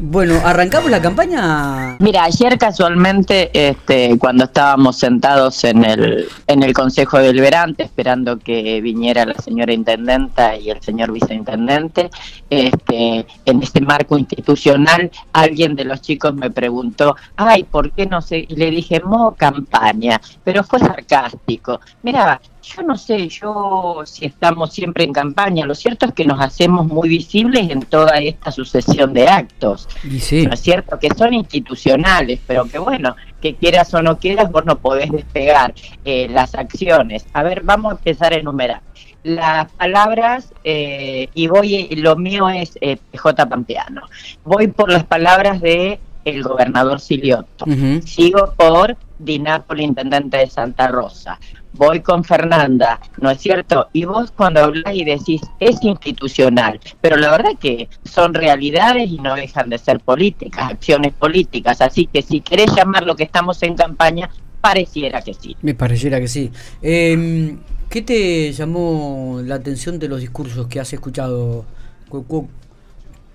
Bueno, 0.00 0.40
¿arrancamos 0.44 0.90
la 0.90 1.00
campaña? 1.00 1.96
Mira, 1.98 2.24
ayer 2.24 2.58
casualmente, 2.58 3.50
este, 3.52 4.18
cuando 4.18 4.44
estábamos 4.44 4.98
sentados 4.98 5.64
en 5.64 5.84
el, 5.84 6.28
en 6.46 6.62
el 6.62 6.72
Consejo 6.72 7.18
Deliberante, 7.18 7.84
esperando 7.84 8.38
que 8.38 8.80
viniera 8.80 9.24
la 9.24 9.34
señora 9.34 9.72
Intendenta 9.72 10.56
y 10.56 10.70
el 10.70 10.80
señor 10.80 11.12
Viceintendente, 11.12 12.10
este, 12.50 13.26
en 13.44 13.62
este 13.62 13.80
marco 13.80 14.18
institucional, 14.18 15.10
alguien 15.32 15.76
de 15.76 15.84
los 15.84 16.00
chicos 16.02 16.34
me 16.34 16.50
preguntó, 16.50 17.16
ay, 17.36 17.64
¿por 17.64 17.92
qué 17.92 18.06
no 18.06 18.20
sé? 18.20 18.44
Y 18.48 18.56
le 18.56 18.70
dije, 18.70 19.00
modo 19.00 19.32
campaña, 19.32 20.20
pero 20.44 20.64
fue 20.64 20.78
sarcástico. 20.78 21.80
Mira, 22.02 22.40
yo 22.66 22.82
no 22.82 22.96
sé, 22.96 23.28
yo 23.28 24.02
si 24.04 24.26
estamos 24.26 24.72
siempre 24.72 25.04
en 25.04 25.12
campaña, 25.12 25.64
lo 25.64 25.74
cierto 25.74 26.06
es 26.06 26.12
que 26.12 26.24
nos 26.24 26.40
hacemos 26.40 26.86
muy 26.86 27.08
visibles 27.08 27.70
en 27.70 27.82
toda 27.82 28.18
esta 28.18 28.50
sucesión 28.50 29.12
de 29.12 29.28
actos, 29.28 29.88
Y 30.04 30.18
sí. 30.18 30.46
¿no 30.46 30.54
es 30.54 30.60
cierto? 30.60 30.98
Que 30.98 31.08
son 31.16 31.32
institucionales, 31.32 32.40
pero 32.46 32.64
que 32.64 32.78
bueno, 32.78 33.14
que 33.40 33.54
quieras 33.54 33.92
o 33.94 34.02
no 34.02 34.18
quieras, 34.18 34.50
vos 34.50 34.64
no 34.64 34.78
podés 34.78 35.10
despegar 35.10 35.74
eh, 36.04 36.28
las 36.28 36.54
acciones. 36.54 37.24
A 37.32 37.42
ver, 37.42 37.62
vamos 37.62 37.92
a 37.92 37.96
empezar 37.96 38.32
a 38.32 38.36
enumerar. 38.36 38.80
Las 39.22 39.70
palabras, 39.72 40.52
eh, 40.64 41.28
y 41.34 41.46
voy, 41.46 41.88
lo 41.96 42.16
mío 42.16 42.48
es 42.48 42.78
eh, 42.80 42.96
PJ 43.12 43.46
Pampeano. 43.46 44.02
Voy 44.44 44.68
por 44.68 44.90
las 44.90 45.04
palabras 45.04 45.60
de 45.60 46.00
el 46.24 46.42
gobernador 46.42 47.00
Siliotto. 47.00 47.64
Ujú. 47.64 48.02
Sigo 48.04 48.52
por 48.56 48.96
Di 49.18 49.38
Napoli, 49.38 49.84
intendente 49.84 50.36
de 50.38 50.46
Santa 50.48 50.88
Rosa. 50.88 51.38
Voy 51.72 52.00
con 52.00 52.24
Fernanda, 52.24 52.98
¿no 53.20 53.30
es 53.30 53.38
cierto? 53.40 53.88
Y 53.92 54.04
vos 54.06 54.30
cuando 54.30 54.60
hablas 54.64 54.94
y 54.94 55.04
decís, 55.04 55.42
es 55.60 55.82
institucional, 55.82 56.80
pero 57.00 57.16
la 57.16 57.30
verdad 57.32 57.50
que 57.60 57.88
son 58.04 58.32
realidades 58.32 59.10
y 59.10 59.18
no 59.18 59.34
dejan 59.34 59.68
de 59.68 59.76
ser 59.78 60.00
políticas, 60.00 60.70
acciones 60.72 61.12
políticas. 61.12 61.80
Así 61.82 62.06
que 62.06 62.22
si 62.22 62.40
querés 62.40 62.74
llamar 62.74 63.04
lo 63.04 63.14
que 63.14 63.24
estamos 63.24 63.62
en 63.62 63.74
campaña, 63.74 64.30
pareciera 64.60 65.20
que 65.20 65.34
sí. 65.34 65.56
Me 65.60 65.74
pareciera 65.74 66.18
que 66.18 66.28
sí. 66.28 66.50
Eh, 66.80 67.56
¿Qué 67.90 68.02
te 68.02 68.52
llamó 68.52 69.40
la 69.44 69.56
atención 69.56 69.98
de 69.98 70.08
los 70.08 70.20
discursos 70.20 70.66
que 70.66 70.80
has 70.80 70.92
escuchado? 70.92 71.64
Cu- 72.08 72.24
cu- 72.24 72.48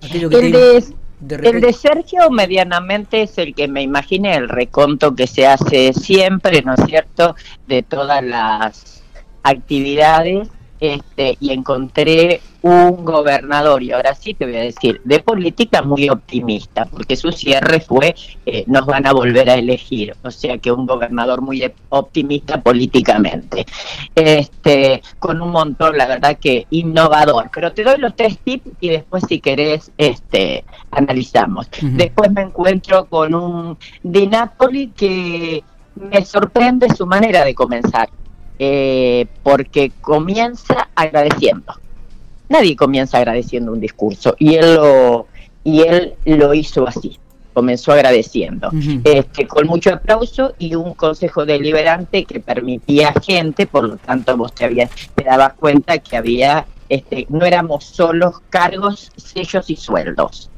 Aquello 0.03 0.29
que 0.29 0.35
El 0.39 0.51
te- 0.51 0.57
de, 0.57 0.83
de 1.21 1.35
el 1.49 1.61
de 1.61 1.71
Sergio 1.71 2.29
medianamente 2.29 3.21
es 3.21 3.37
el 3.37 3.53
que 3.53 3.67
me 3.67 3.81
imaginé, 3.81 4.35
el 4.35 4.49
reconto 4.49 5.15
que 5.15 5.27
se 5.27 5.47
hace 5.47 5.93
siempre, 5.93 6.61
¿no 6.63 6.73
es 6.73 6.83
cierto?, 6.85 7.35
de 7.67 7.83
todas 7.83 8.23
las 8.23 9.03
actividades, 9.43 10.49
este, 10.79 11.37
y 11.39 11.51
encontré 11.51 12.41
un 12.61 13.03
gobernador, 13.03 13.81
y 13.81 13.91
ahora 13.91 14.13
sí 14.13 14.33
te 14.33 14.45
voy 14.45 14.55
a 14.57 14.61
decir, 14.61 15.01
de 15.03 15.19
política 15.19 15.81
muy 15.81 16.09
optimista, 16.09 16.85
porque 16.85 17.15
su 17.15 17.31
cierre 17.31 17.79
fue, 17.79 18.15
eh, 18.45 18.63
nos 18.67 18.85
van 18.85 19.07
a 19.07 19.13
volver 19.13 19.49
a 19.49 19.55
elegir, 19.55 20.15
o 20.23 20.29
sea 20.29 20.57
que 20.59 20.71
un 20.71 20.85
gobernador 20.85 21.41
muy 21.41 21.63
e- 21.63 21.73
optimista 21.89 22.61
políticamente, 22.61 23.65
este, 24.13 25.01
con 25.17 25.41
un 25.41 25.51
montón, 25.51 25.97
la 25.97 26.05
verdad 26.05 26.37
que 26.39 26.67
innovador, 26.69 27.49
pero 27.53 27.73
te 27.73 27.83
doy 27.83 27.97
los 27.97 28.15
tres 28.15 28.37
tips 28.37 28.71
y 28.79 28.89
después 28.89 29.23
si 29.27 29.39
querés, 29.39 29.91
este, 29.97 30.63
analizamos. 30.91 31.67
Después 31.81 32.31
me 32.31 32.41
encuentro 32.41 33.05
con 33.05 33.33
un 33.33 33.77
Di 34.03 34.27
Napoli 34.27 34.87
que 34.89 35.63
me 35.95 36.23
sorprende 36.25 36.93
su 36.95 37.05
manera 37.05 37.43
de 37.43 37.55
comenzar, 37.55 38.09
eh, 38.59 39.25
porque 39.41 39.91
comienza 40.01 40.89
agradeciendo. 40.95 41.73
Nadie 42.51 42.75
comienza 42.75 43.17
agradeciendo 43.17 43.71
un 43.71 43.79
discurso 43.79 44.35
y 44.37 44.55
él 44.55 44.75
lo, 44.75 45.27
y 45.63 45.83
él 45.83 46.15
lo 46.25 46.53
hizo 46.53 46.85
así, 46.85 47.17
comenzó 47.53 47.93
agradeciendo 47.93 48.69
este, 49.05 49.47
con 49.47 49.67
mucho 49.67 49.93
aplauso 49.93 50.53
y 50.59 50.75
un 50.75 50.93
consejo 50.93 51.45
deliberante 51.45 52.25
que 52.25 52.41
permitía 52.41 53.13
gente, 53.23 53.67
por 53.67 53.85
lo 53.85 53.95
tanto 53.95 54.35
vos 54.35 54.53
te, 54.53 54.65
habías, 54.65 54.89
te 55.15 55.23
dabas 55.23 55.53
cuenta 55.53 55.99
que 55.99 56.17
había, 56.17 56.65
este, 56.89 57.25
no 57.29 57.45
éramos 57.45 57.85
solos 57.85 58.41
cargos, 58.49 59.13
sellos 59.15 59.69
y 59.69 59.77
sueldos. 59.77 60.49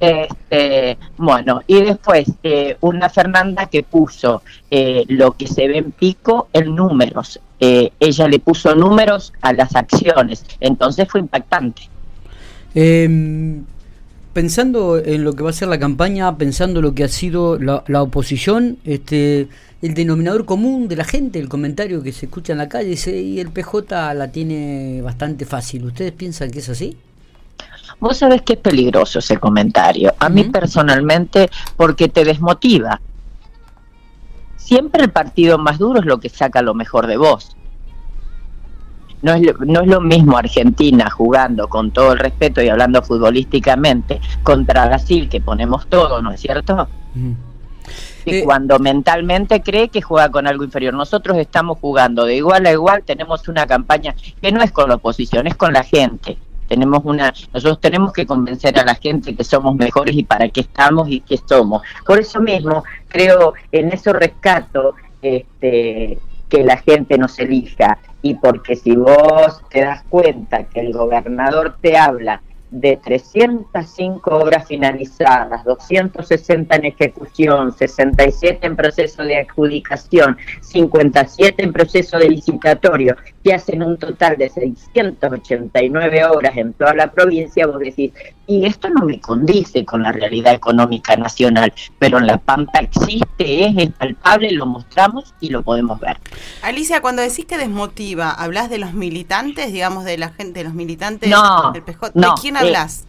Este, 0.00 0.98
bueno, 1.16 1.62
y 1.66 1.80
después 1.80 2.30
eh, 2.42 2.76
una 2.80 3.08
Fernanda 3.08 3.66
que 3.66 3.82
puso 3.82 4.42
eh, 4.70 5.04
lo 5.08 5.32
que 5.32 5.46
se 5.46 5.68
ve 5.68 5.78
en 5.78 5.92
pico 5.92 6.48
en 6.52 6.74
números. 6.74 7.40
Eh, 7.60 7.92
ella 8.00 8.28
le 8.28 8.38
puso 8.38 8.74
números 8.74 9.32
a 9.40 9.52
las 9.52 9.74
acciones, 9.76 10.44
entonces 10.60 11.08
fue 11.08 11.20
impactante. 11.20 11.88
Eh, 12.74 13.60
pensando 14.34 14.98
en 14.98 15.24
lo 15.24 15.32
que 15.32 15.44
va 15.44 15.50
a 15.50 15.52
ser 15.54 15.68
la 15.68 15.78
campaña, 15.78 16.36
pensando 16.36 16.82
lo 16.82 16.94
que 16.94 17.04
ha 17.04 17.08
sido 17.08 17.58
la, 17.58 17.84
la 17.86 18.02
oposición, 18.02 18.78
este, 18.84 19.48
el 19.80 19.94
denominador 19.94 20.44
común 20.44 20.88
de 20.88 20.96
la 20.96 21.04
gente, 21.04 21.38
el 21.38 21.48
comentario 21.48 22.02
que 22.02 22.12
se 22.12 22.26
escucha 22.26 22.52
en 22.52 22.58
la 22.58 22.68
calle, 22.68 22.90
dice, 22.90 23.20
y 23.20 23.38
el 23.40 23.50
PJ 23.50 24.12
la 24.14 24.28
tiene 24.28 25.00
bastante 25.02 25.44
fácil. 25.44 25.84
¿Ustedes 25.84 26.12
piensan 26.12 26.50
que 26.50 26.58
es 26.58 26.68
así? 26.68 26.96
Vos 28.00 28.18
sabés 28.18 28.42
que 28.42 28.54
es 28.54 28.58
peligroso 28.58 29.20
ese 29.20 29.36
comentario. 29.38 30.12
A 30.18 30.28
mí 30.28 30.42
Ujú. 30.42 30.52
personalmente, 30.52 31.48
porque 31.76 32.08
te 32.08 32.24
desmotiva. 32.24 33.00
Siempre 34.64 35.02
el 35.02 35.10
partido 35.10 35.58
más 35.58 35.78
duro 35.78 36.00
es 36.00 36.06
lo 36.06 36.18
que 36.20 36.30
saca 36.30 36.62
lo 36.62 36.72
mejor 36.72 37.06
de 37.06 37.18
vos. 37.18 37.54
No 39.20 39.34
es, 39.34 39.42
lo, 39.42 39.52
no 39.66 39.82
es 39.82 39.86
lo 39.88 40.00
mismo 40.00 40.38
Argentina 40.38 41.10
jugando 41.10 41.68
con 41.68 41.90
todo 41.90 42.12
el 42.12 42.18
respeto 42.18 42.62
y 42.62 42.70
hablando 42.70 43.02
futbolísticamente 43.02 44.22
contra 44.42 44.86
Brasil, 44.86 45.28
que 45.28 45.42
ponemos 45.42 45.86
todo, 45.88 46.22
¿no 46.22 46.30
es 46.30 46.40
cierto? 46.40 46.88
Ujú. 47.14 47.34
Y 48.24 48.36
Eh, 48.36 48.44
cuando 48.44 48.78
mentalmente 48.78 49.60
cree 49.60 49.90
que 49.90 50.00
juega 50.00 50.30
con 50.30 50.46
algo 50.46 50.64
inferior. 50.64 50.94
Nosotros 50.94 51.36
estamos 51.36 51.78
jugando 51.78 52.24
de 52.24 52.36
igual 52.36 52.64
a 52.64 52.72
igual, 52.72 53.02
tenemos 53.04 53.46
una 53.48 53.66
campaña 53.66 54.14
que 54.40 54.50
no 54.50 54.62
es 54.62 54.72
con 54.72 54.88
la 54.88 54.94
oposición, 54.94 55.46
es 55.46 55.56
con 55.56 55.74
la 55.74 55.82
gente. 55.82 56.38
Tenemos 56.68 57.00
una, 57.04 57.32
nosotros 57.52 57.80
tenemos 57.80 58.12
que 58.12 58.26
convencer 58.26 58.78
a 58.78 58.84
la 58.84 58.94
gente 58.94 59.34
que 59.34 59.44
somos 59.44 59.74
mejores 59.76 60.14
y 60.16 60.24
para 60.24 60.48
qué 60.48 60.60
estamos 60.60 61.08
y 61.08 61.20
qué 61.20 61.38
somos. 61.46 61.82
Por 62.06 62.18
eso 62.18 62.40
mismo 62.40 62.84
creo 63.08 63.54
en 63.70 63.92
eso 63.92 64.12
rescato 64.12 64.94
este 65.22 66.18
que 66.48 66.62
la 66.62 66.76
gente 66.76 67.18
nos 67.18 67.38
elija 67.38 67.98
y 68.22 68.34
porque 68.34 68.76
si 68.76 68.94
vos 68.94 69.60
te 69.70 69.80
das 69.80 70.04
cuenta 70.08 70.64
que 70.64 70.80
el 70.80 70.92
gobernador 70.92 71.76
te 71.80 71.96
habla 71.96 72.42
de 72.74 72.96
305 72.96 74.30
obras 74.36 74.66
finalizadas, 74.66 75.64
260 75.64 76.74
en 76.74 76.84
ejecución, 76.86 77.72
67 77.72 78.66
en 78.66 78.74
proceso 78.74 79.22
de 79.22 79.38
adjudicación, 79.38 80.36
57 80.60 81.62
en 81.62 81.72
proceso 81.72 82.18
de 82.18 82.30
licitatorio, 82.30 83.16
que 83.44 83.54
hacen 83.54 83.82
un 83.82 83.96
total 83.96 84.36
de 84.36 84.48
689 84.48 86.24
obras 86.24 86.56
en 86.56 86.72
toda 86.72 86.94
la 86.94 87.12
provincia, 87.12 87.66
vos 87.68 87.78
decís, 87.78 88.12
y 88.46 88.66
esto 88.66 88.90
no 88.90 89.06
me 89.06 89.20
condice 89.20 89.84
con 89.84 90.02
la 90.02 90.10
realidad 90.10 90.52
económica 90.52 91.16
nacional, 91.16 91.72
pero 91.98 92.18
en 92.18 92.26
La 92.26 92.38
Pampa 92.38 92.80
existe, 92.80 93.66
es, 93.66 93.90
palpable, 93.92 94.50
lo 94.50 94.66
mostramos 94.66 95.32
y 95.40 95.50
lo 95.50 95.62
podemos 95.62 96.00
ver. 96.00 96.18
Alicia, 96.62 97.00
cuando 97.00 97.22
decís 97.22 97.44
que 97.46 97.56
desmotiva, 97.56 98.30
¿hablas 98.32 98.68
de 98.68 98.78
los 98.78 98.94
militantes, 98.94 99.72
digamos, 99.72 100.04
de 100.04 100.18
la 100.18 100.30
gente, 100.30 100.60
de 100.60 100.64
los 100.64 100.74
militantes 100.74 101.30
No, 101.30 101.70
del 101.72 101.82
PJ? 101.82 102.10
no, 102.14 102.34
¿De 102.34 102.40
quién 102.40 102.56
hablas? 102.66 103.06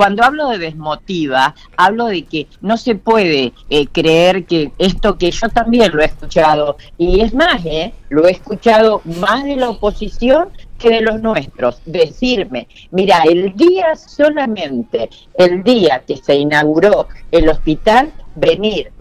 cuando 0.00 0.24
hablo 0.24 0.48
de 0.48 0.56
desmotiva, 0.56 1.54
hablo 1.76 2.06
de 2.06 2.22
que 2.22 2.46
no 2.62 2.78
se 2.78 2.94
puede 2.94 3.52
eh, 3.68 3.86
creer 3.88 4.46
que 4.46 4.72
esto 4.78 5.18
que 5.18 5.30
yo 5.30 5.50
también 5.50 5.92
lo 5.92 6.00
he 6.00 6.06
escuchado, 6.06 6.78
y 6.96 7.20
es 7.20 7.34
más, 7.34 7.62
eh, 7.66 7.92
lo 8.08 8.26
he 8.26 8.30
escuchado 8.30 9.02
más 9.04 9.44
de 9.44 9.56
la 9.56 9.68
oposición 9.68 10.48
que 10.78 10.88
de 10.88 11.00
los 11.02 11.20
nuestros, 11.20 11.82
decirme, 11.84 12.66
mira, 12.90 13.24
el 13.28 13.54
día 13.54 13.94
solamente, 13.94 15.10
el 15.34 15.62
día 15.62 16.02
que 16.06 16.16
se 16.16 16.34
inauguró 16.34 17.08
el 17.30 17.50
hospital, 17.50 18.10
venir 18.36 18.92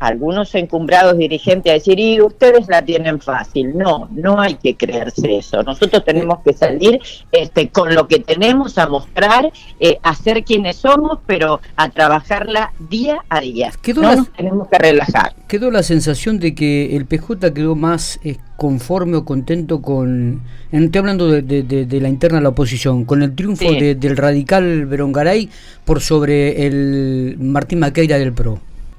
algunos 0.00 0.54
encumbrados 0.54 1.16
dirigentes 1.18 1.70
a 1.70 1.74
decir, 1.74 1.98
y 1.98 2.20
ustedes 2.20 2.66
la 2.68 2.82
tienen 2.84 3.20
fácil. 3.20 3.76
No, 3.76 4.08
no 4.12 4.40
hay 4.40 4.54
que 4.54 4.76
creerse 4.76 5.36
eso. 5.38 5.62
Nosotros 5.62 6.04
tenemos 6.04 6.38
que 6.44 6.52
salir 6.52 7.00
este, 7.32 7.68
con 7.68 7.94
lo 7.94 8.06
que 8.08 8.18
tenemos 8.20 8.78
a 8.78 8.86
mostrar, 8.88 9.50
eh, 9.80 9.98
a 10.02 10.14
ser 10.14 10.44
quienes 10.44 10.76
somos, 10.76 11.18
pero 11.26 11.60
a 11.76 11.88
trabajarla 11.90 12.72
día 12.88 13.18
a 13.28 13.40
día. 13.40 13.70
Quedó 13.82 14.02
no 14.02 14.08
la- 14.08 14.16
nos 14.16 14.32
tenemos 14.32 14.68
que 14.68 14.78
relajar. 14.78 15.34
Quedó 15.48 15.70
la 15.70 15.82
sensación 15.82 16.38
de 16.38 16.54
que 16.54 16.96
el 16.96 17.06
PJ 17.06 17.52
quedó 17.54 17.74
más 17.74 18.20
eh, 18.24 18.36
conforme 18.56 19.16
o 19.16 19.24
contento 19.24 19.80
con, 19.82 20.42
en- 20.72 20.84
estoy 20.84 20.98
hablando 20.98 21.28
de, 21.28 21.42
de- 21.42 21.62
de- 21.62 21.86
de 21.86 22.00
la 22.00 22.08
interna 22.08 22.38
de 22.38 22.42
la 22.42 22.48
oposición, 22.50 23.04
con 23.04 23.22
el 23.22 23.34
triunfo 23.34 23.64
Sí. 23.68 23.94
del 23.94 24.16
radical 24.16 24.86
Berongaray 24.86 25.48
por 25.84 26.00
sobre 26.00 26.66
el 26.66 27.36
Martín 27.40 27.78
Maqueira 27.80 28.18
del 28.18 28.32
PRO. 28.32 28.58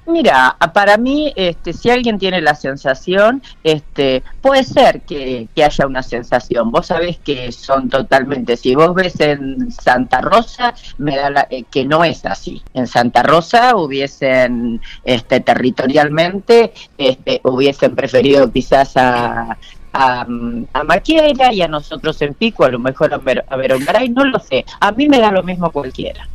Mira, 0.09 0.57
para 0.73 0.97
mí, 0.97 1.31
este, 1.35 1.71
si 1.71 1.91
alguien 1.91 2.17
tiene 2.17 2.41
la 2.41 2.56
sensación, 2.56 3.44
este, 3.63 4.23
puede 4.41 4.63
ser 4.63 5.01
que, 5.01 5.47
haya 5.63 5.85
una 5.85 6.01
sensación. 6.01 6.71
Vos 6.71 6.88
sabés 6.88 7.19
que 7.19 7.51
son 7.51 7.89
totalmente. 7.89 8.57
Si 8.57 8.73
vos 8.73 8.95
ves 8.95 9.19
en 9.19 9.71
Santa 9.71 10.21
Rosa, 10.21 10.73
me 10.97 11.15
da 11.15 11.45
eh, 11.51 11.63
que 11.69 11.85
no 11.85 12.03
es 12.03 12.25
así. 12.25 12.63
En 12.73 12.88
Santa 12.88 13.21
Rosa 13.21 13.75
hubiesen, 13.75 14.81
este, 15.03 15.41
territorialmente, 15.41 16.73
este, 16.97 17.41
hubiesen 17.44 17.95
preferido 17.95 18.51
quizás 18.51 18.97
a, 18.97 19.57
a, 19.94 20.25
a, 20.73 20.83
Maquiera 20.85 21.53
y 21.53 21.61
a 21.61 21.67
nosotros 21.67 22.19
en 22.23 22.33
Pico, 22.33 22.63
a 22.63 22.69
lo 22.69 22.79
mejor 22.79 23.13
a, 23.13 23.17
Ver, 23.19 23.45
a 23.47 23.57
no 24.09 24.25
lo 24.25 24.39
sé. 24.39 24.65
A 24.79 24.91
mí 24.91 25.07
me 25.07 25.19
da 25.19 25.31
lo 25.31 25.44
mismo 25.44 25.71
cualquiera. 25.71 26.27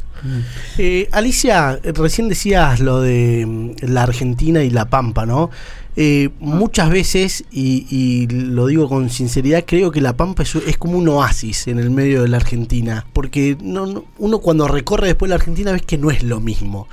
Eh, 0.78 1.08
Alicia, 1.12 1.78
recién 1.82 2.28
decías 2.28 2.80
lo 2.80 3.00
de 3.00 3.44
mm, 3.46 3.70
la 3.82 4.02
Argentina 4.02 4.62
y 4.62 4.70
la 4.70 4.86
Pampa, 4.86 5.26
¿no? 5.26 5.50
Eh, 5.96 6.30
muchas 6.40 6.90
veces, 6.90 7.44
y, 7.52 8.26
lo 8.28 8.66
digo 8.66 8.88
con 8.88 9.10
sinceridad, 9.10 9.64
creo 9.66 9.92
que 9.92 10.00
la 10.00 10.16
Pampa 10.16 10.42
es, 10.42 10.76
como 10.78 10.98
un 10.98 11.08
oasis 11.08 11.68
en 11.68 11.78
el 11.78 11.90
medio 11.90 12.22
de 12.22 12.28
la 12.28 12.38
Argentina, 12.38 13.06
porque 13.12 13.56
no, 13.62 14.04
uno 14.18 14.38
cuando 14.40 14.66
recorre 14.66 15.06
después 15.08 15.28
la 15.28 15.36
Argentina 15.36 15.70
ves 15.72 15.82
que 15.82 15.98
no 15.98 16.10
es 16.10 16.22
lo 16.24 16.40
mismo. 16.40 16.88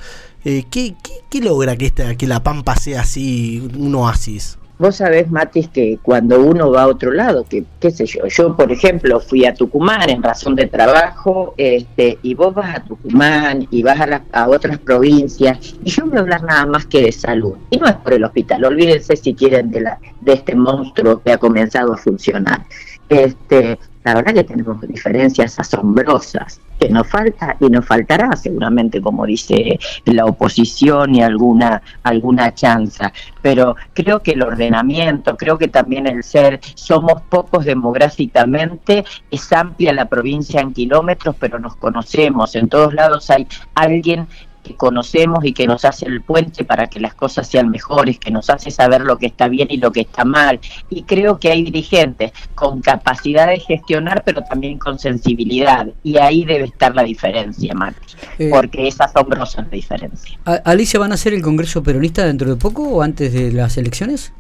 Eh, 0.46 0.66
¿qué, 0.70 0.96
qué, 1.30 1.42
logra 1.42 1.76
que, 1.76 1.88
esta, 1.88 2.16
que 2.16 2.28
la 2.28 2.44
Pampa 2.44 2.76
sea 2.76 3.02
así 3.02 3.68
un 3.76 3.96
oasis? 3.96 4.58
Vos 4.82 4.96
sabés, 4.96 5.30
Matis, 5.30 5.68
que 5.68 6.00
cuando 6.02 6.42
uno 6.42 6.72
va 6.72 6.82
a 6.82 6.88
otro 6.88 7.12
lado, 7.12 7.46
que 7.48 7.64
qué 7.80 7.92
sé 7.92 8.08
yo, 8.08 8.26
yo 8.26 8.58
por 8.58 8.72
ejemplo 8.72 9.20
fui 9.20 9.46
a 9.46 9.54
Tucumán 9.54 10.10
en 10.10 10.24
razón 10.24 10.56
de 10.56 10.66
trabajo, 10.66 11.54
este, 11.56 12.18
y 12.24 12.34
vos 12.34 12.56
vas 12.56 12.78
a 12.78 12.84
Tucumán 12.84 13.68
y 13.70 13.84
vas 13.84 14.02
a, 14.02 14.24
a 14.32 14.50
otras 14.50 14.80
provincias, 14.80 15.76
y 15.84 15.92
yo 15.92 16.08
voy 16.08 16.18
a 16.18 16.22
hablar 16.22 16.42
nada 16.42 16.66
más 16.66 16.88
que 16.88 17.04
de 17.04 17.12
salud. 17.12 17.54
Y 17.70 17.78
no 17.78 17.86
es 17.86 17.94
por 17.98 18.14
el 18.14 18.24
hospital, 18.24 18.66
olvídense 18.66 19.16
si 19.16 19.36
quieren 19.36 19.70
de, 19.70 19.82
la, 19.82 20.00
de 20.20 20.34
este 20.34 20.56
monstruo 20.56 21.22
que 21.22 21.32
ha 21.32 21.38
comenzado 21.38 21.94
a 21.94 21.98
funcionar. 21.98 22.66
Este, 23.08 23.78
la 24.04 24.16
verdad 24.16 24.34
que 24.34 24.44
tenemos 24.44 24.82
diferencias 24.82 25.60
asombrosas, 25.60 26.60
que 26.80 26.90
nos 26.90 27.08
falta 27.08 27.56
y 27.60 27.70
nos 27.70 27.86
faltará 27.86 28.36
seguramente, 28.36 29.00
como 29.00 29.26
dice 29.26 29.80
la 30.06 30.26
oposición 30.26 31.16
y 31.16 31.22
alguna, 31.22 31.82
alguna 32.04 32.54
chanza. 32.54 33.14
Pero 33.42 33.76
creo 33.94 34.22
que 34.22 34.32
el 34.32 34.42
ordenamiento, 34.42 35.38
creo 35.38 35.58
que 35.58 35.68
también 35.68 36.08
el 36.08 36.24
ser, 36.24 36.60
somos 36.74 37.22
pocos 37.24 37.66
demográficamente, 37.66 39.06
es 39.30 39.54
amplia 39.54 39.94
la 39.94 40.06
provincia 40.06 40.62
en 40.62 40.74
kilómetros, 40.74 41.36
pero 41.40 41.60
nos 41.60 41.76
conocemos, 41.76 42.56
en 42.56 42.70
todos 42.70 42.94
lados 42.94 43.30
hay 43.30 43.48
alguien 43.76 44.28
que 44.64 44.76
conocemos 44.76 45.44
y 45.44 45.54
que 45.54 45.68
nos 45.68 45.86
hace 45.86 46.06
el 46.06 46.22
puente 46.22 46.64
para 46.64 46.88
que 46.88 47.00
las 47.00 47.14
cosas 47.14 47.48
sean 47.48 47.70
mejores, 47.70 48.20
que 48.20 48.32
nos 48.32 48.50
hace 48.50 48.72
saber 48.72 49.02
lo 49.02 49.18
que 49.18 49.28
está 49.28 49.48
bien 49.48 49.68
y 49.72 49.78
lo 49.78 49.92
que 49.92 50.02
está 50.02 50.26
mal. 50.26 50.60
Y 50.90 51.04
creo 51.04 51.40
que 51.40 51.52
hay 51.52 51.64
dirigentes 51.64 52.32
con 52.56 52.82
capacidad 52.82 53.48
de 53.48 53.60
gestionar, 53.60 54.24
pero 54.26 54.44
también 54.44 54.78
con 54.78 55.00
sensibilidad. 55.00 55.88
Y 56.04 56.18
ahí 56.18 56.46
debe 56.46 56.66
estar 56.66 56.96
la 56.96 57.04
diferencia, 57.04 57.74
Marcos, 57.74 58.18
eh, 58.38 58.50
porque 58.52 58.88
es 58.88 59.00
asombrosa 59.00 59.62
la 59.64 59.70
diferencia. 59.70 60.38
¿Alicia 60.66 61.00
van 61.00 61.12
a 61.12 61.16
hacer 61.16 61.34
el 61.34 61.42
Congreso 61.42 61.84
Peronista 61.84 62.26
dentro 62.26 62.50
de 62.50 62.56
poco 62.56 62.84
o 62.88 63.02
antes 63.02 63.34
de 63.34 63.52
las 63.52 63.78
elecciones? 63.78 64.34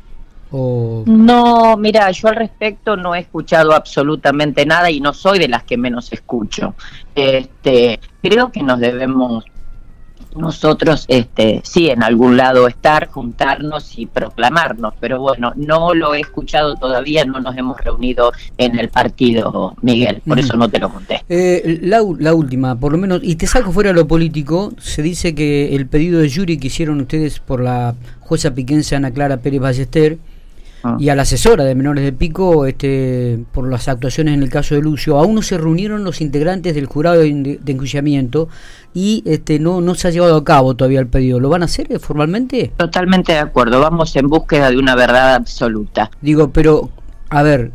No, 0.52 1.78
mira, 1.78 2.12
yo 2.12 2.28
al 2.28 2.36
respecto 2.36 2.98
no 2.98 3.16
he 3.16 3.20
escuchado 3.20 3.74
absolutamente 3.74 4.66
nada 4.66 4.92
y 4.92 5.00
no 5.00 5.14
soy 5.14 5.40
de 5.40 5.48
las 5.48 5.64
que 5.64 5.78
menos 5.78 6.12
escucho. 6.12 6.76
Este, 7.16 8.00
creo 8.22 8.52
que 8.52 8.62
nos 8.62 8.80
debemos 8.80 9.46
nosotros 10.36 11.06
este 11.08 11.62
sí 11.64 11.90
en 11.90 12.04
algún 12.04 12.38
lado 12.38 12.68
estar, 12.68 13.08
juntarnos 13.08 13.98
y 13.98 14.06
proclamarnos, 14.06 14.94
pero 15.00 15.20
bueno, 15.20 15.54
no 15.56 15.94
lo 15.94 16.14
he 16.14 16.22
escuchado 16.22 16.76
todavía, 16.76 17.26
no 17.26 17.40
nos 17.40 17.58
hemos 17.58 17.80
reunido 17.80 18.32
en 18.58 18.80
el 18.80 18.90
partido, 18.90 19.76
Miguel, 19.82 20.22
por 20.26 20.40
eso 20.40 20.56
no 20.58 20.70
te 20.70 20.80
lo 20.80 20.90
conté. 20.90 21.24
Eh, 21.30 21.80
la, 21.82 22.02
la, 22.20 22.34
última, 22.34 22.76
por 22.76 22.92
lo 22.92 22.98
menos, 22.98 23.20
y 23.24 23.36
te 23.36 23.48
saco 23.48 23.72
fuera 23.72 23.94
lo 23.94 24.08
político, 24.08 24.74
se 24.80 25.02
dice 25.02 25.36
que 25.36 25.76
el 25.76 25.88
pedido 25.88 26.20
de 26.20 26.32
jury 26.32 26.58
que 26.58 26.68
hicieron 26.68 27.02
ustedes 27.02 27.40
por 27.40 27.62
la 27.62 27.96
jueza 28.20 28.54
piquense 28.54 28.96
Ana 28.96 29.12
Clara 29.12 29.38
Pérez 29.38 29.62
Ballester, 29.62 30.18
Ah. 30.84 30.98
y 31.00 31.10
a 31.10 31.16
la 31.16 31.22
asesora 31.22 31.64
de 31.64 31.76
menores 31.76 32.04
de 32.04 32.12
pico 32.12 32.66
este, 32.66 33.44
por 33.52 33.70
las 33.70 33.88
actuaciones 33.88 34.34
en 34.34 34.42
el 34.42 34.50
caso 34.50 34.74
de 34.74 34.82
Lucio. 34.82 35.18
Aún 35.18 35.36
no 35.36 35.42
se 35.44 35.58
reunieron 35.58 36.04
los 36.04 36.22
integrantes 36.22 36.74
del 36.74 36.88
jurado 36.88 37.20
de, 37.22 37.60
enjuiciamiento 37.68 38.50
y 38.94 39.22
este, 39.26 39.60
no, 39.60 39.80
no 39.80 39.94
se 39.94 40.08
ha 40.08 40.12
llevado 40.12 40.36
a 40.36 40.44
cabo 40.44 40.76
todavía 40.76 41.00
el 41.00 41.08
pedido. 41.08 41.40
¿Lo 41.40 41.50
van 41.50 41.62
a 41.62 41.66
hacer 41.66 41.92
eh, 41.92 42.00
formalmente? 42.00 42.72
Totalmente 42.78 43.34
de 43.34 43.40
acuerdo, 43.40 43.80
vamos 43.80 44.16
en 44.16 44.28
búsqueda 44.28 44.72
de 44.72 44.78
una 44.78 44.96
verdad 44.96 45.36
absoluta. 45.36 46.10
Digo, 46.22 46.52
pero 46.52 46.90
a 47.30 47.44
ver, 47.44 47.72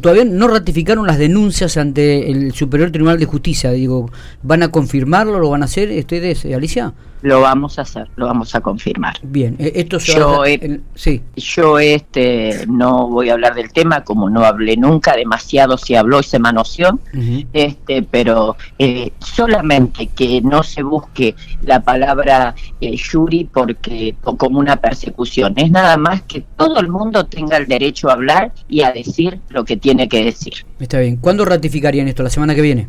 todavía 0.00 0.24
no 0.24 0.46
ratificaron 0.46 1.06
las 1.06 1.18
denuncias 1.18 1.76
ante 1.76 2.30
el 2.30 2.52
Superior 2.52 2.92
Tribunal 2.92 3.18
de 3.18 3.26
Justicia. 3.26 3.70
Digo, 3.70 4.10
¿van 4.42 4.62
a 4.62 4.68
confirmarlo? 4.68 5.38
¿Lo 5.40 5.50
van 5.50 5.62
a 5.62 5.64
hacer 5.64 5.90
ustedes, 5.98 6.44
Alicia? 6.44 6.92
Lo 7.22 7.40
vamos 7.40 7.78
a 7.78 7.82
hacer, 7.82 8.08
lo 8.16 8.26
vamos 8.26 8.54
a 8.54 8.60
confirmar. 8.60 9.16
Bien, 9.22 9.56
e-, 9.58 9.72
esto 9.76 9.98
yo, 9.98 10.42
sí. 10.94 11.22
yo 11.36 11.78
este 11.78 12.66
no 12.66 13.08
voy 13.08 13.30
a 13.30 13.34
hablar 13.34 13.54
del 13.54 13.72
tema 13.72 14.04
como 14.04 14.28
no 14.30 14.44
hablé 14.44 14.76
nunca, 14.76 15.16
demasiado 15.16 15.76
se 15.78 15.96
habló 15.96 16.20
y 16.20 16.24
se 16.24 16.38
manoseó, 16.38 16.98
este, 17.52 18.02
pero 18.02 18.56
eh, 18.78 19.12
solamente 19.18 20.08
que 20.08 20.40
no 20.42 20.62
se 20.62 20.82
busque 20.82 21.34
la 21.62 21.80
palabra 21.80 22.54
eh, 22.80 22.96
yuri 22.96 23.44
porque 23.44 24.14
como 24.22 24.58
una 24.58 24.76
persecución, 24.76 25.54
es 25.56 25.70
nada 25.70 25.96
más 25.96 26.22
que 26.22 26.44
todo 26.56 26.80
el 26.80 26.88
mundo 26.88 27.26
tenga 27.26 27.56
el 27.56 27.66
derecho 27.66 28.10
a 28.10 28.14
hablar 28.14 28.52
y 28.68 28.82
a 28.82 28.92
decir 28.92 29.40
lo 29.48 29.64
que 29.64 29.76
tiene 29.76 30.08
que 30.08 30.24
decir. 30.24 30.54
Está 30.78 31.00
bien. 31.00 31.16
¿Cuándo 31.16 31.44
ratificarían 31.44 32.08
esto? 32.08 32.22
¿La 32.22 32.30
semana 32.30 32.54
que 32.54 32.62
viene? 32.62 32.88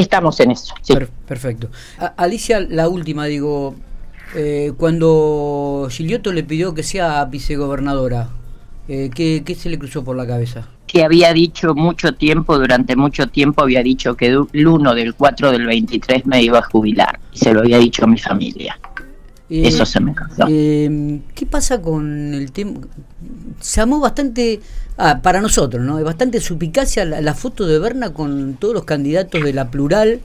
Estamos 0.00 0.40
en 0.40 0.52
eso. 0.52 0.74
Sí. 0.80 0.94
perfecto. 1.26 1.68
Alicia, 2.16 2.60
la 2.60 2.88
última, 2.88 3.26
digo, 3.26 3.74
eh, 4.34 4.72
cuando 4.76 5.88
Gilioto 5.90 6.32
le 6.32 6.42
pidió 6.42 6.72
que 6.72 6.82
sea 6.82 7.24
vicegobernadora, 7.26 8.30
eh, 8.88 9.10
¿qué, 9.14 9.42
¿qué, 9.44 9.54
se 9.54 9.68
le 9.68 9.78
cruzó 9.78 10.02
por 10.02 10.16
la 10.16 10.26
cabeza? 10.26 10.68
Que 10.86 11.04
había 11.04 11.32
dicho 11.32 11.74
mucho 11.74 12.14
tiempo, 12.14 12.58
durante 12.58 12.96
mucho 12.96 13.28
tiempo 13.28 13.62
había 13.62 13.82
dicho 13.82 14.16
que 14.16 14.26
el 14.26 14.66
1 14.66 14.94
del 14.94 15.14
4 15.14 15.52
del 15.52 15.66
23 15.66 16.26
me 16.26 16.42
iba 16.42 16.60
a 16.60 16.62
jubilar. 16.62 17.20
Y 17.32 17.38
se 17.38 17.52
lo 17.52 17.60
había 17.60 17.78
dicho 17.78 18.04
a 18.04 18.08
mi 18.08 18.18
familia. 18.18 18.78
Eh, 19.50 19.66
Eso 19.66 19.84
se 19.84 20.00
me 20.00 20.14
cansó. 20.14 20.44
Eh, 20.48 21.20
¿Qué 21.34 21.44
pasa 21.44 21.82
con 21.82 22.32
el 22.34 22.52
tema? 22.52 22.80
Se 23.60 23.80
amó 23.80 23.98
bastante, 23.98 24.60
ah, 24.96 25.20
para 25.22 25.40
nosotros, 25.40 25.84
¿no? 25.84 25.98
Es 25.98 26.04
bastante 26.04 26.40
supicacia 26.40 27.04
la, 27.04 27.34
foto 27.34 27.66
de 27.66 27.80
Berna 27.80 28.14
con 28.14 28.54
todos 28.54 28.74
los 28.74 28.84
candidatos 28.84 29.42
de 29.42 29.52
la 29.52 29.70
plural 29.70 30.20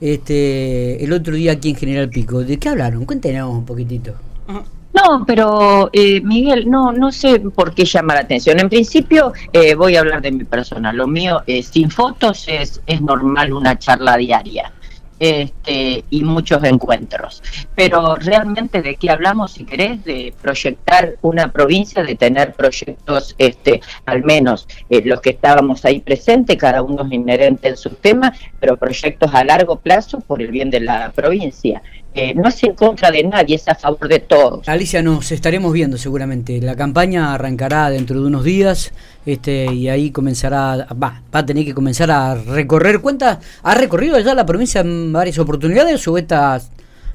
este, 0.00 1.02
el 1.04 1.12
otro 1.12 1.36
día 1.36 1.52
aquí 1.52 1.70
en 1.70 1.76
General 1.76 2.08
Pico. 2.08 2.42
¿De 2.42 2.58
qué 2.58 2.68
hablaron? 2.68 3.04
Cuéntenos 3.04 3.48
un 3.50 3.64
poquitito. 3.64 4.14
No, 4.48 5.24
pero 5.26 5.88
eh, 5.92 6.20
Miguel, 6.20 6.68
no, 6.68 6.92
no 6.92 7.10
sé 7.12 7.40
por 7.40 7.74
qué 7.74 7.84
llama 7.84 8.14
la 8.14 8.20
atención. 8.20 8.58
En 8.58 8.68
principio 8.68 9.32
voy 9.76 9.96
a 9.96 10.00
hablar 10.00 10.20
de 10.20 10.32
mi 10.32 10.44
persona. 10.44 10.92
Lo 10.92 11.06
mío, 11.06 11.42
sin 11.62 11.90
fotos, 11.90 12.44
es, 12.48 12.80
es 12.86 13.00
normal 13.00 13.52
una 13.52 13.78
charla 13.78 14.16
diaria 14.16 14.72
este, 15.18 16.04
y 16.10 16.24
muchos 16.24 16.62
encuentros. 16.64 17.42
Pero 17.74 18.16
realmente 18.16 18.82
de 18.82 18.96
qué 18.96 19.10
hablamos, 19.10 19.52
si 19.52 19.64
querés, 19.64 20.04
de 20.04 20.34
proyectar 20.40 21.16
una 21.22 21.52
provincia, 21.52 22.02
de 22.02 22.14
tener 22.14 22.54
proyectos, 22.54 23.34
este, 23.38 23.80
al 24.06 24.24
menos 24.24 24.66
eh, 24.90 25.02
los 25.04 25.20
que 25.20 25.30
estábamos 25.30 25.84
ahí 25.84 26.00
presentes, 26.00 26.56
cada 26.56 26.82
uno 26.82 27.04
es 27.04 27.12
inherente 27.12 27.68
en 27.68 27.76
su 27.76 27.90
tema, 27.90 28.32
pero 28.60 28.76
proyectos 28.76 29.34
a 29.34 29.44
largo 29.44 29.76
plazo 29.76 30.20
por 30.20 30.42
el 30.42 30.50
bien 30.50 30.70
de 30.70 30.80
la 30.80 31.12
provincia. 31.12 31.82
Eh, 32.16 32.32
no 32.32 32.48
es 32.48 32.62
en 32.62 32.74
contra 32.74 33.10
de 33.10 33.24
nadie, 33.24 33.56
es 33.56 33.66
a 33.66 33.74
favor 33.74 34.06
de 34.06 34.20
todos. 34.20 34.68
Alicia, 34.68 35.02
nos 35.02 35.32
estaremos 35.32 35.72
viendo 35.72 35.98
seguramente. 35.98 36.60
La 36.60 36.76
campaña 36.76 37.34
arrancará 37.34 37.90
dentro 37.90 38.20
de 38.20 38.26
unos 38.26 38.44
días 38.44 38.92
este, 39.26 39.66
y 39.72 39.88
ahí 39.88 40.12
comenzará, 40.12 40.86
va, 40.92 41.22
va 41.34 41.40
a 41.40 41.46
tener 41.46 41.64
que 41.64 41.74
comenzar 41.74 42.12
a 42.12 42.36
recorrer. 42.36 43.00
¿Cuenta? 43.00 43.40
¿Ha 43.64 43.74
recorrido 43.74 44.20
ya 44.20 44.32
la 44.32 44.46
provincia 44.46 44.80
en 44.82 45.12
varias 45.12 45.40
oportunidades 45.40 46.06
o 46.06 46.16
estas... 46.16 46.70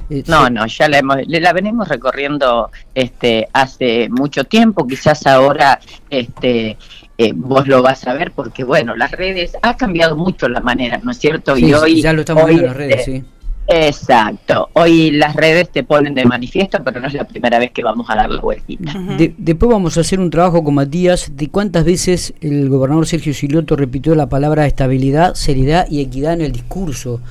Eh, 0.09 0.23
no, 0.27 0.49
no, 0.49 0.65
ya 0.67 0.89
la, 0.89 0.97
hemos, 0.97 1.17
la 1.27 1.53
venimos 1.53 1.87
recorriendo 1.87 2.69
este, 2.93 3.47
hace 3.53 4.09
mucho 4.09 4.43
tiempo, 4.43 4.85
quizás 4.85 5.25
ahora 5.27 5.79
este, 6.09 6.77
eh, 7.17 7.31
vos 7.35 7.67
lo 7.67 7.81
vas 7.83 8.05
a 8.05 8.15
ver 8.15 8.31
porque, 8.31 8.65
bueno, 8.65 8.97
las 8.97 9.11
redes, 9.11 9.53
ha 9.61 9.77
cambiado 9.77 10.17
mucho 10.17 10.49
la 10.49 10.61
manera, 10.61 10.99
¿no 11.01 11.11
es 11.11 11.19
cierto? 11.19 11.55
y 11.57 11.73
hoy, 11.73 12.01
ya 12.01 12.11
lo 12.11 12.21
estamos 12.21 12.47
viendo 12.47 12.63
en 12.63 12.67
las 12.69 12.77
redes, 12.77 12.99
este, 12.99 13.11
sí 13.19 13.23
Exacto. 13.69 14.69
Hoy 14.73 15.11
las 15.11 15.35
redes 15.35 15.69
te 15.69 15.83
ponen 15.83 16.15
de 16.15 16.25
manifiesto, 16.25 16.83
pero 16.83 16.99
no 16.99 17.07
es 17.07 17.13
la 17.13 17.25
primera 17.25 17.59
vez 17.59 17.71
que 17.71 17.83
vamos 17.83 18.09
a 18.09 18.15
dar 18.15 18.29
la 18.29 18.41
vueltita. 18.41 18.93
después 19.37 19.71
vamos 19.71 19.97
a 19.97 20.01
hacer 20.01 20.19
un 20.19 20.31
trabajo 20.31 20.63
con 20.63 20.73
Matías 20.73 21.31
de 21.35 21.49
cuántas 21.49 21.85
veces 21.85 22.33
el 22.41 22.67
gobernador 22.67 23.05
Sergio 23.05 23.33
Siloto 23.33 23.75
repitió 23.75 24.15
la 24.15 24.27
palabra 24.27 24.65
estabilidad, 24.65 25.35
seriedad 25.35 25.85
y 25.89 26.01
equidad 26.01 26.33
en 26.33 26.41
el 26.41 26.51
discurso. 26.51 27.21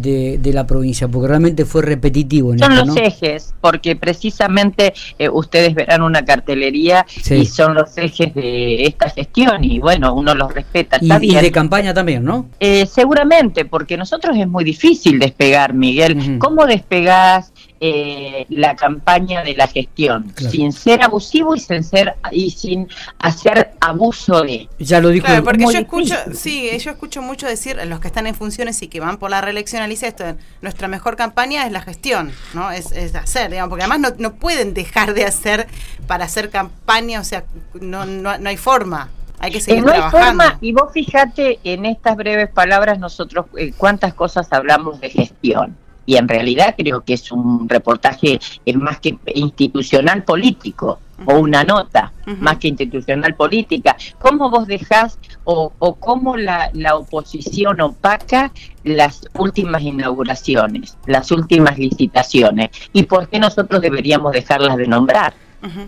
De, 0.00 0.38
de 0.38 0.52
la 0.52 0.66
provincia? 0.66 1.08
Porque 1.08 1.28
realmente 1.28 1.64
fue 1.64 1.82
repetitivo. 1.82 2.52
En 2.52 2.58
Son 2.58 2.72
esto, 2.72 2.84
los 2.86 2.94
¿no? 2.96 3.02
ejes, 3.02 3.54
porque 3.60 3.96
precisamente 3.96 4.94
eh, 5.18 5.28
ustedes 5.28 5.74
verán 5.74 6.02
una 6.02 6.24
cartelería 6.24 7.04
Sí. 7.08 7.34
y 7.34 7.46
son 7.46 7.74
los 7.74 7.96
ejes 7.98 8.34
de 8.34 8.84
esta 8.84 9.10
gestión 9.10 9.64
y 9.64 9.78
bueno, 9.78 10.14
uno 10.14 10.34
los 10.34 10.52
respeta. 10.52 10.98
Y, 11.00 11.34
de 11.34 11.50
campaña 11.52 11.92
también, 11.94 12.24
¿no? 12.24 12.46
Eh, 12.60 12.86
seguramente, 12.86 13.64
porque 13.64 13.96
nosotros 13.96 14.36
es 14.36 14.48
muy 14.48 14.64
difícil 14.64 15.18
despegar, 15.18 15.74
Miguel. 15.74 16.38
¿Cómo 16.38 16.66
despegás 16.66 17.52
eh, 17.80 18.46
la 18.48 18.74
campaña 18.76 19.42
de 19.42 19.54
la 19.54 19.66
gestión? 19.66 20.30
Claro. 20.34 20.50
Sin 20.50 20.72
ser 20.72 21.02
abusivo 21.02 21.54
y 21.54 21.60
sin, 21.60 21.84
ser, 21.84 22.14
y 22.30 22.50
sin 22.50 22.88
hacer 23.18 23.72
abuso 23.80 24.42
de... 24.42 24.68
Ya 24.78 25.00
lo 25.00 25.08
dijo. 25.10 25.26
Claro, 25.26 25.44
porque 25.44 25.64
yo 25.64 25.78
escucho, 25.78 26.14
sí, 26.34 26.70
yo 26.78 26.90
escucho 26.90 27.22
mucho 27.22 27.46
decir, 27.46 27.78
los 27.86 28.00
que 28.00 28.08
están 28.08 28.26
en 28.26 28.34
funciones 28.34 28.80
y 28.82 28.88
que 28.88 29.00
van 29.00 29.18
por 29.18 29.30
la 29.30 29.40
reelección, 29.40 29.82
Alicia, 29.82 30.08
esto, 30.08 30.24
nuestra 30.62 30.88
mejor 30.88 31.16
campaña 31.16 31.66
es 31.66 31.72
la 31.72 31.80
gestión, 31.82 32.32
¿no? 32.54 32.70
Es, 32.70 32.92
es 32.92 33.14
hacer, 33.14 33.50
digamos, 33.50 33.70
porque 33.70 33.84
además 33.84 34.00
no, 34.00 34.16
no 34.18 34.34
pueden 34.34 34.74
dejar 34.74 35.14
de 35.14 35.24
hacer 35.24 35.66
para 36.06 36.24
hacer 36.24 36.50
campaña, 36.50 37.20
o 37.20 37.24
sea, 37.24 37.44
no, 37.80 38.06
no, 38.06 38.38
no 38.38 38.48
hay 38.48 38.56
forma, 38.56 39.10
hay 39.38 39.50
que 39.50 39.58
Eh, 39.58 39.60
seguir 39.60 39.84
no 39.84 39.92
hay 39.92 39.98
trabajando. 39.98 40.44
forma, 40.44 40.58
y 40.60 40.72
vos 40.72 40.92
fíjate 40.92 41.58
en 41.64 41.84
estas 41.84 42.16
breves 42.16 42.48
palabras 42.50 42.98
nosotros 42.98 43.46
eh, 43.58 43.72
cuántas 43.76 44.14
cosas 44.14 44.46
hablamos 44.52 45.00
de 45.00 45.10
gestión. 45.10 45.76
Y 46.06 46.16
en 46.16 46.28
realidad 46.28 46.74
creo 46.78 47.02
que 47.02 47.14
es 47.14 47.30
un 47.32 47.68
reportaje 47.68 48.38
eh, 48.64 48.76
más 48.76 49.00
que 49.00 49.18
institucional 49.34 50.22
político 50.22 51.00
o 51.24 51.38
una 51.38 51.64
nota 51.64 52.12
más 52.40 52.58
que 52.58 52.68
institucional 52.68 53.34
política. 53.34 53.96
¿Cómo 54.18 54.50
vos 54.50 54.66
dejás 54.66 55.18
o, 55.44 55.72
o 55.78 55.94
cómo 55.94 56.36
la, 56.36 56.70
la 56.74 56.96
oposición 56.96 57.80
opaca 57.80 58.52
las 58.84 59.22
últimas 59.34 59.82
inauguraciones, 59.82 60.96
las 61.06 61.30
últimas 61.30 61.78
licitaciones? 61.78 62.68
¿Y 62.92 63.04
por 63.04 63.28
qué 63.28 63.38
nosotros 63.38 63.80
deberíamos 63.80 64.32
dejarlas 64.32 64.76
de 64.76 64.86
nombrar? 64.86 65.34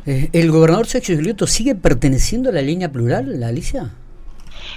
Eh, 0.06 0.30
¿El 0.32 0.50
gobernador 0.50 0.86
Sergio 0.86 1.14
Silioto 1.16 1.46
sigue 1.46 1.74
perteneciendo 1.74 2.48
a 2.48 2.52
la 2.52 2.62
línea 2.62 2.90
plural, 2.90 3.38
la 3.38 3.48
Alicia? 3.48 3.90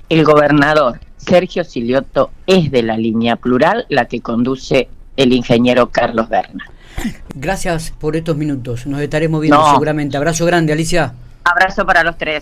El 0.10 0.24
gobernador 0.26 1.00
Sergio 1.18 1.64
Silioto 1.64 2.32
es 2.46 2.72
de 2.72 2.84
la 2.84 2.98
línea 2.98 3.36
plural, 3.38 3.86
la 3.90 4.06
que 4.06 4.22
conduce 4.22 4.90
el 5.18 5.34
ingeniero 5.34 5.90
Carlos 5.90 6.30
Berna. 6.30 6.66
Gracias 7.36 7.92
por 8.00 8.16
estos 8.16 8.38
minutos. 8.38 8.86
Nos 8.86 9.02
estaremos 9.02 9.42
viendo 9.42 9.60
No. 9.60 9.72
seguramente. 9.72 10.18
Abrazo 10.18 10.46
grande, 10.46 10.74
Alicia. 10.74 11.14
Abrazo 11.44 11.86
para 11.86 12.04
los 12.04 12.18
tres. 12.18 12.40